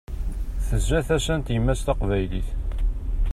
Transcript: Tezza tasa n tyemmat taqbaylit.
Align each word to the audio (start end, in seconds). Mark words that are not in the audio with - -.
Tezza 0.67 0.99
tasa 1.07 1.35
n 1.37 1.41
tyemmat 1.45 1.79
taqbaylit. 1.85 2.47